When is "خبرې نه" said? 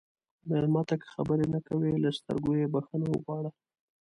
1.15-1.59